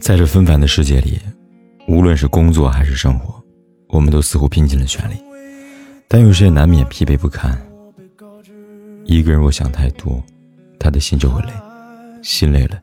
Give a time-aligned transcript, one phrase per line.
[0.00, 1.20] 在这纷繁的世界里，
[1.86, 3.42] 无论是工作还是生活，
[3.88, 5.14] 我们都似乎拼尽了全力，
[6.08, 7.56] 但有时也难免疲惫不堪。
[9.04, 10.22] 一个人若想太多，
[10.80, 11.52] 他的心就会累，
[12.22, 12.80] 心累了，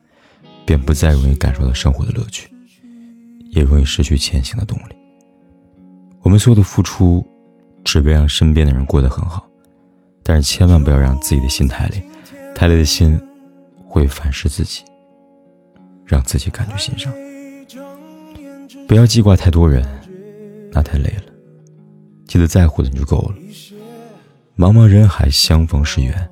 [0.64, 2.50] 便不再容易感受到生活的乐趣，
[3.50, 4.96] 也容易失去前行的动力。
[6.22, 7.26] 我们所有的付出，
[7.84, 9.48] 只为让身边的人过得很好，
[10.24, 12.04] 但是千万不要让自己的心太累，
[12.54, 13.20] 太累的心
[13.88, 14.84] 会反噬自己，
[16.06, 17.14] 让自己感觉心伤。
[18.88, 19.84] 不要记挂太多人，
[20.72, 21.24] 那太累了，
[22.28, 23.36] 记得在乎的你就够了。
[24.56, 26.30] 茫茫人海，相逢是缘。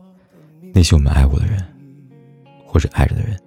[0.73, 1.63] 那些我们爱过的人，
[2.65, 3.39] 或者爱着的人，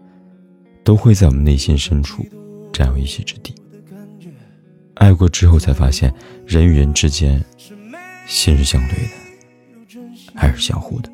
[0.84, 2.24] 都会在我们内心深处
[2.72, 3.54] 占有一席之地。
[4.94, 6.12] 爱过之后，才发现
[6.46, 7.44] 人与人之间，
[8.26, 9.10] 心是相对的，
[10.34, 11.10] 爱是相互的。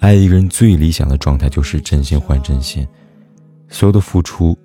[0.00, 2.86] 爱一个人最理想的状态就是真心换真心，
[3.68, 4.56] 所有的付出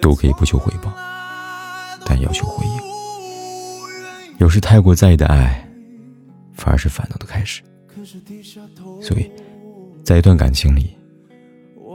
[0.00, 0.92] 都可以不求回报，
[2.04, 2.72] 但要求回应。
[4.38, 5.64] 有时太过在意的爱。
[6.54, 7.62] 反而是烦恼的开始，
[9.00, 9.30] 所以，
[10.02, 10.96] 在一段感情里，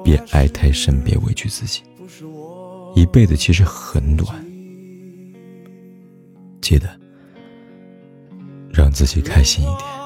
[0.05, 1.83] 别爱太深，别委屈自己。
[2.95, 4.33] 一辈子其实很短，
[6.61, 6.97] 记得
[8.71, 10.02] 让自己开心一点。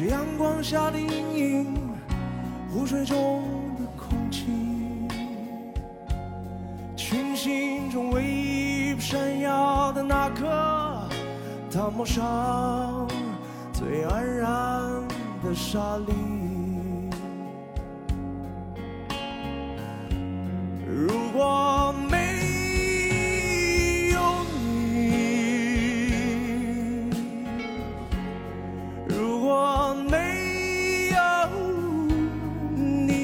[0.00, 1.76] 是阳光下的阴影，
[2.72, 3.42] 湖水中
[3.78, 4.46] 的空气，
[6.96, 11.06] 群星中唯一不闪耀的那颗，
[11.70, 13.06] 它抹上
[13.74, 14.48] 最安然
[15.44, 16.14] 的沙粒。
[20.88, 21.69] 如果
[30.10, 31.20] 没有
[32.74, 33.14] 你，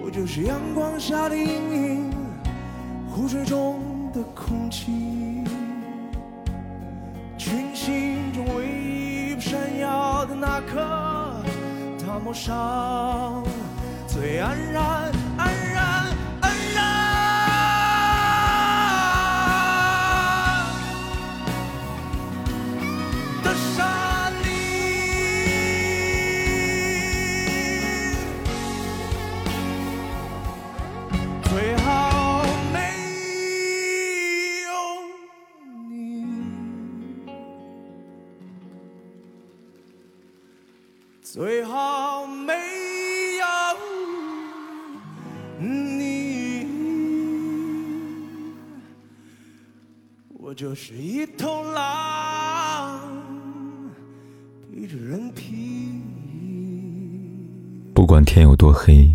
[0.00, 2.10] 我就是阳光下的阴影，
[3.10, 3.80] 湖水中
[4.14, 5.42] 的空气，
[7.36, 11.42] 群星中唯一闪耀的那颗，
[11.98, 13.42] 它抹上
[14.06, 15.15] 最安然。
[41.32, 43.44] 最好没有
[45.58, 46.64] 你，
[50.38, 53.00] 我就是一头狼，
[54.72, 56.00] 披着人皮。
[57.92, 59.12] 不管天有多黑，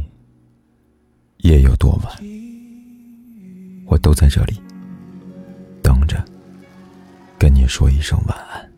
[1.38, 2.13] 夜有多晚，
[3.85, 4.61] 我都在这里
[5.81, 6.22] 等着，
[7.39, 8.71] 跟你说一声晚安。